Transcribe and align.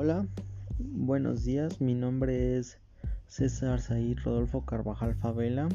Hola, 0.00 0.28
buenos 0.78 1.42
días. 1.42 1.80
Mi 1.80 1.92
nombre 1.92 2.56
es 2.56 2.78
César 3.26 3.80
Said 3.80 4.18
Rodolfo 4.22 4.64
Carvajal 4.64 5.16
Favela. 5.16 5.68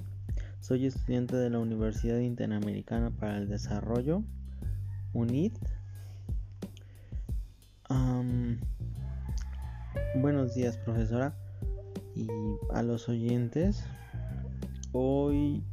Soy 0.61 0.85
estudiante 0.85 1.35
de 1.35 1.49
la 1.49 1.59
Universidad 1.59 2.19
Interamericana 2.19 3.11
para 3.11 3.37
el 3.37 3.49
Desarrollo, 3.49 4.23
UNIT. 5.11 5.57
buenos 10.15 10.55
días, 10.55 10.77
profesora, 10.77 11.35
y 12.15 12.29
a 12.71 12.81
los 12.81 13.09
oyentes. 13.09 13.83
Hoy, 14.93 15.65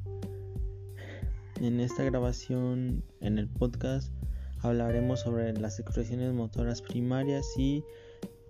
en 1.60 1.78
esta 1.78 2.02
grabación, 2.02 3.04
en 3.20 3.38
el 3.38 3.46
podcast, 3.46 4.12
hablaremos 4.58 5.20
sobre 5.20 5.52
las 5.52 5.78
expresiones 5.78 6.32
motoras 6.32 6.82
primarias 6.82 7.46
y 7.56 7.84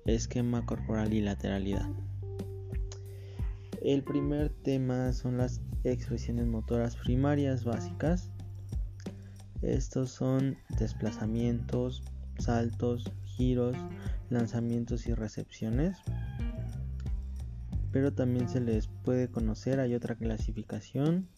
esquema 0.04 0.64
corporal 0.66 1.12
y 1.12 1.20
lateralidad. 1.20 1.88
El 3.82 4.02
primer 4.02 4.50
tema 4.50 5.12
son 5.12 5.38
las 5.38 5.62
expresiones 5.84 6.46
motoras 6.46 6.96
primarias 6.96 7.64
básicas. 7.64 8.30
Estos 9.62 10.10
son 10.10 10.58
desplazamientos, 10.78 12.02
saltos, 12.38 13.10
giros, 13.24 13.76
lanzamientos 14.28 15.06
y 15.06 15.14
recepciones. 15.14 15.96
Pero 17.90 18.12
también 18.12 18.48
se 18.48 18.60
les 18.60 18.86
puede 18.86 19.28
conocer, 19.28 19.80
hay 19.80 19.94
otra 19.94 20.14
clasificación. 20.14 21.28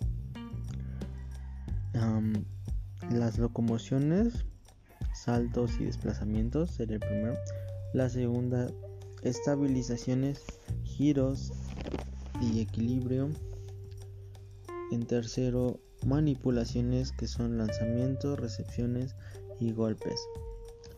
las 3.10 3.38
locomociones, 3.38 4.46
saltos 5.14 5.78
y 5.78 5.84
desplazamientos 5.84 6.70
sería 6.70 6.94
el 6.94 7.00
primero. 7.00 7.34
La 7.92 8.08
segunda, 8.08 8.70
estabilizaciones, 9.22 10.42
giros 10.84 11.52
y 12.40 12.60
equilibrio. 12.60 13.28
En 14.90 15.06
tercero, 15.06 15.78
manipulaciones 16.06 17.12
que 17.12 17.26
son 17.26 17.58
lanzamientos, 17.58 18.38
recepciones 18.38 19.14
y 19.60 19.72
golpes. 19.72 20.18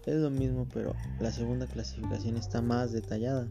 Es 0.06 0.16
lo 0.16 0.30
mismo, 0.30 0.68
pero 0.72 0.94
la 1.20 1.32
segunda 1.32 1.66
clasificación 1.66 2.36
está 2.36 2.62
más 2.62 2.92
detallada. 2.92 3.48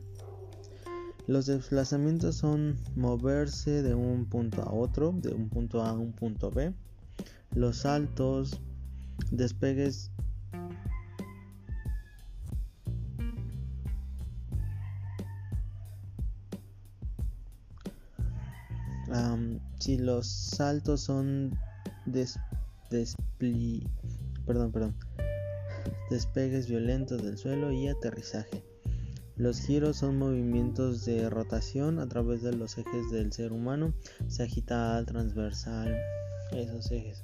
Los 1.26 1.46
desplazamientos 1.46 2.36
son 2.36 2.78
moverse 2.96 3.82
de 3.82 3.94
un 3.94 4.26
punto 4.26 4.62
a 4.62 4.74
otro, 4.74 5.14
de 5.14 5.34
un 5.34 5.50
punto 5.50 5.82
A 5.82 5.90
a 5.90 5.94
un 5.94 6.12
punto 6.12 6.52
B. 6.52 6.74
Los 7.56 7.78
saltos, 7.78 8.60
despegues 9.32 10.12
si 19.80 19.98
los 19.98 20.28
saltos 20.28 21.02
son 21.02 21.58
perdón, 24.46 24.72
perdón, 24.72 24.96
despegues 26.10 26.68
violentos 26.68 27.24
del 27.24 27.38
suelo 27.38 27.72
y 27.72 27.88
aterrizaje. 27.88 28.64
Los 29.36 29.62
giros 29.62 29.98
son 29.98 30.20
movimientos 30.20 31.06
de 31.06 31.28
rotación 31.30 32.00
a 32.00 32.08
través 32.08 32.44
de 32.44 32.54
los 32.54 32.78
ejes 32.78 33.10
del 33.10 33.34
ser 33.34 33.52
humano, 33.52 33.94
sagital, 34.28 35.08
transversal, 35.08 35.98
esos 36.52 36.92
ejes. 36.92 37.24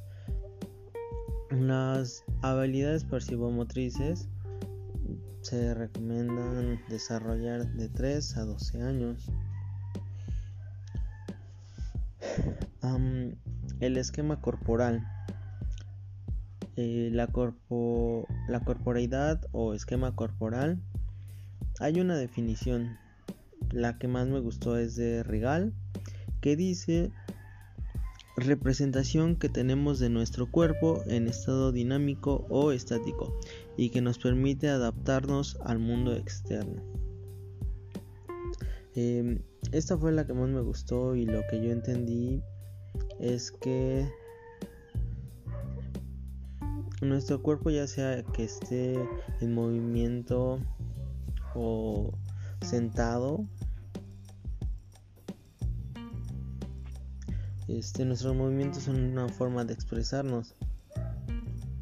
Las 1.51 2.23
habilidades 2.41 3.03
percibomotrices 3.03 4.27
se 5.41 5.73
recomiendan 5.73 6.79
desarrollar 6.89 7.71
de 7.73 7.89
3 7.89 8.37
a 8.37 8.45
12 8.45 8.81
años. 8.81 9.31
El 12.81 13.97
esquema 13.97 14.41
corporal. 14.41 15.07
Eh, 16.75 17.09
la, 17.11 17.27
corpo, 17.27 18.27
corporeidad 18.65 19.41
o 19.51 19.73
esquema 19.73 20.15
corporal. 20.15 20.79
Hay 21.79 21.99
una 21.99 22.17
definición. 22.17 22.97
La 23.71 23.97
que 23.97 24.07
más 24.07 24.27
me 24.27 24.39
gustó 24.39 24.77
es 24.77 24.95
de 24.95 25.23
Regal. 25.23 25.73
Que 26.41 26.55
dice 26.55 27.11
representación 28.37 29.35
que 29.35 29.49
tenemos 29.49 29.99
de 29.99 30.09
nuestro 30.09 30.49
cuerpo 30.49 31.03
en 31.07 31.27
estado 31.27 31.73
dinámico 31.73 32.45
o 32.49 32.71
estático 32.71 33.37
y 33.75 33.89
que 33.89 34.01
nos 34.01 34.17
permite 34.17 34.69
adaptarnos 34.69 35.57
al 35.65 35.79
mundo 35.79 36.15
externo. 36.15 36.81
Em, 38.95 39.39
esta 39.71 39.97
fue 39.97 40.11
la 40.11 40.25
que 40.25 40.33
más 40.33 40.49
me 40.49 40.61
gustó 40.61 41.15
y 41.15 41.25
lo 41.25 41.41
que 41.49 41.61
yo 41.61 41.71
entendí 41.71 42.41
es 43.19 43.51
que 43.51 44.09
nuestro 47.01 47.41
cuerpo 47.41 47.69
ya 47.69 47.87
sea 47.87 48.23
que 48.23 48.43
esté 48.43 48.95
en 49.41 49.53
movimiento 49.53 50.59
o 51.55 52.11
sentado 52.61 53.45
este 57.69 58.03
nuestros 58.03 58.35
movimientos 58.35 58.83
son 58.83 58.99
una 58.99 59.29
forma 59.29 59.63
de 59.63 59.73
expresarnos. 59.73 60.55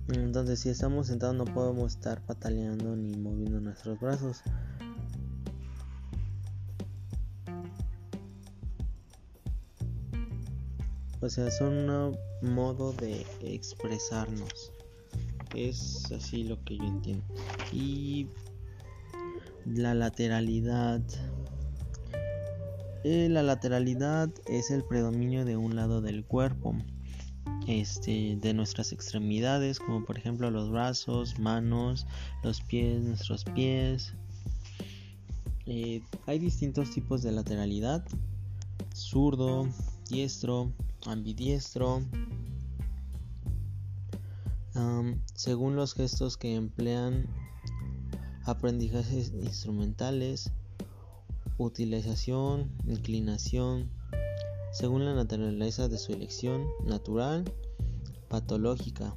Entonces 0.10 0.60
si 0.60 0.70
estamos 0.70 1.08
sentados 1.08 1.36
no 1.36 1.46
podemos 1.46 1.96
estar 1.96 2.22
pataleando 2.22 2.96
ni 2.96 3.16
moviendo 3.18 3.60
nuestros 3.60 4.00
brazos 4.00 4.42
O 11.20 11.30
sea, 11.30 11.50
son 11.50 11.90
un 11.90 12.18
modo 12.54 12.94
de 12.94 13.26
expresarnos. 13.42 14.72
Es 15.56 16.12
así 16.12 16.44
lo 16.44 16.64
que 16.64 16.78
yo 16.78 16.84
entiendo. 16.84 17.26
Y 17.72 18.28
la 19.66 19.94
lateralidad. 19.96 21.02
Eh, 23.04 23.28
la 23.30 23.42
lateralidad 23.42 24.30
es 24.46 24.70
el 24.70 24.84
predominio 24.84 25.46
de 25.46 25.58
un 25.58 25.76
lado 25.76 26.02
del 26.02 26.24
cuerpo. 26.24 26.76
Este, 27.68 28.38
de 28.40 28.54
nuestras 28.54 28.94
extremidades, 28.94 29.80
como 29.80 30.06
por 30.06 30.18
ejemplo 30.18 30.50
los 30.52 30.70
brazos, 30.70 31.38
manos, 31.38 32.06
los 32.44 32.62
pies, 32.62 33.02
nuestros 33.02 33.44
pies. 33.44 34.14
Eh, 35.66 36.02
hay 36.28 36.40
distintos 36.40 36.92
tipos 36.92 37.24
de 37.24 37.34
lateralidad: 37.34 38.06
zurdo, 38.94 39.68
diestro, 40.10 40.72
ambidiestro. 41.08 42.04
según 45.34 45.76
los 45.76 45.94
gestos 45.94 46.38
que 46.38 46.56
emplean, 46.56 47.28
aprendizajes 48.46 49.32
instrumentales, 49.34 50.52
utilización, 51.58 52.72
inclinación, 52.86 53.90
según 54.72 55.06
la 55.06 55.16
naturaleza 55.16 55.88
de 55.88 55.98
su 55.98 56.14
elección, 56.14 56.66
natural, 56.86 57.52
patológica. 58.30 59.16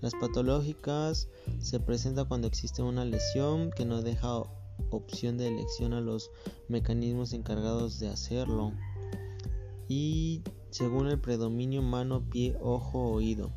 Las 0.00 0.14
patológicas 0.14 1.28
se 1.58 1.80
presentan 1.80 2.26
cuando 2.26 2.46
existe 2.46 2.82
una 2.82 3.04
lesión 3.04 3.70
que 3.70 3.84
no 3.84 4.02
deja 4.02 4.42
opción 4.90 5.36
de 5.36 5.48
elección 5.48 5.92
a 5.92 6.00
los 6.00 6.30
mecanismos 6.68 7.32
encargados 7.32 7.98
de 7.98 8.08
hacerlo 8.08 8.72
y 9.90 10.44
según 10.70 11.08
el 11.08 11.18
predominio 11.18 11.82
mano, 11.82 12.22
pie, 12.30 12.56
ojo, 12.62 13.10
oído. 13.10 13.50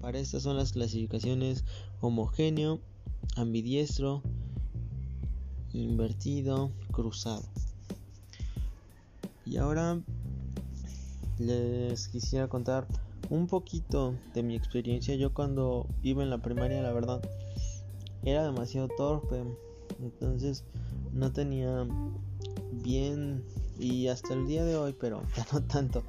Para 0.00 0.20
estas 0.20 0.44
son 0.44 0.56
las 0.56 0.72
clasificaciones 0.72 1.64
homogéneo, 2.00 2.78
ambidiestro, 3.34 4.22
invertido, 5.72 6.70
cruzado. 6.92 7.42
Y 9.44 9.56
ahora 9.56 10.00
les 11.38 12.06
quisiera 12.06 12.46
contar 12.46 12.86
un 13.28 13.48
poquito 13.48 14.14
de 14.34 14.44
mi 14.44 14.54
experiencia. 14.54 15.16
Yo 15.16 15.34
cuando 15.34 15.88
iba 16.04 16.22
en 16.22 16.30
la 16.30 16.38
primaria, 16.38 16.80
la 16.80 16.92
verdad, 16.92 17.20
era 18.22 18.44
demasiado 18.44 18.86
torpe. 18.96 19.42
Entonces 20.00 20.64
no 21.14 21.32
tenía 21.32 21.86
bien 22.72 23.44
y 23.78 24.08
hasta 24.08 24.34
el 24.34 24.46
día 24.46 24.64
de 24.64 24.76
hoy, 24.76 24.94
pero 24.98 25.22
ya 25.36 25.46
no 25.52 25.62
tanto, 25.62 26.02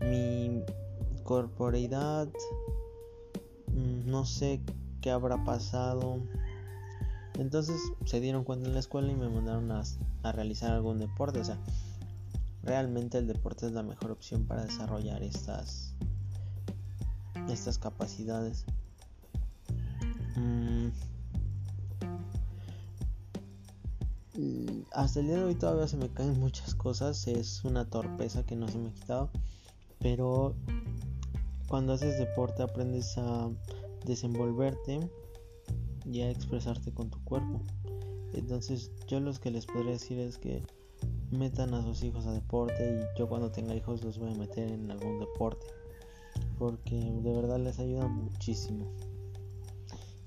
mi 0.00 0.62
corporeidad, 1.22 2.28
mm, 3.68 4.10
no 4.10 4.24
sé 4.24 4.60
qué 5.00 5.10
habrá 5.10 5.44
pasado. 5.44 6.18
Entonces 7.38 7.80
se 8.04 8.20
dieron 8.20 8.44
cuenta 8.44 8.68
en 8.68 8.74
la 8.74 8.80
escuela 8.80 9.10
y 9.10 9.16
me 9.16 9.28
mandaron 9.28 9.70
a, 9.70 9.82
a 10.22 10.32
realizar 10.32 10.72
algún 10.72 10.98
deporte. 10.98 11.40
O 11.40 11.44
sea, 11.44 11.58
realmente 12.62 13.18
el 13.18 13.26
deporte 13.26 13.66
es 13.66 13.72
la 13.72 13.82
mejor 13.82 14.10
opción 14.10 14.44
para 14.44 14.64
desarrollar 14.64 15.22
estas 15.22 15.94
estas 17.48 17.78
capacidades. 17.78 18.64
Mm. 20.36 20.88
Hasta 24.92 25.20
el 25.20 25.26
día 25.26 25.36
de 25.36 25.44
hoy 25.44 25.54
todavía 25.54 25.86
se 25.86 25.98
me 25.98 26.08
caen 26.08 26.40
muchas 26.40 26.74
cosas, 26.74 27.26
es 27.28 27.64
una 27.64 27.84
torpeza 27.84 28.46
que 28.46 28.56
no 28.56 28.66
se 28.66 28.78
me 28.78 28.88
ha 28.88 28.94
quitado, 28.94 29.30
pero 29.98 30.54
cuando 31.68 31.92
haces 31.92 32.18
deporte 32.18 32.62
aprendes 32.62 33.18
a 33.18 33.50
desenvolverte 34.06 35.00
y 36.06 36.22
a 36.22 36.30
expresarte 36.30 36.92
con 36.92 37.10
tu 37.10 37.22
cuerpo. 37.24 37.60
Entonces 38.32 38.90
yo 39.06 39.20
lo 39.20 39.34
que 39.34 39.50
les 39.50 39.66
podría 39.66 39.92
decir 39.92 40.18
es 40.18 40.38
que 40.38 40.62
metan 41.30 41.74
a 41.74 41.82
sus 41.82 42.02
hijos 42.02 42.26
a 42.26 42.32
deporte 42.32 43.00
y 43.00 43.18
yo 43.18 43.28
cuando 43.28 43.50
tenga 43.50 43.74
hijos 43.74 44.02
los 44.02 44.18
voy 44.18 44.32
a 44.32 44.34
meter 44.34 44.70
en 44.70 44.90
algún 44.90 45.18
deporte 45.18 45.66
porque 46.58 46.94
de 46.94 47.32
verdad 47.32 47.58
les 47.58 47.78
ayuda 47.78 48.06
muchísimo. 48.06 48.86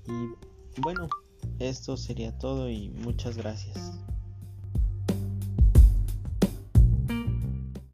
Y 0.06 0.80
bueno, 0.80 1.08
esto 1.58 1.96
sería 1.96 2.36
todo 2.38 2.68
y 2.70 2.90
muchas 2.90 3.36
gracias. 3.36 3.92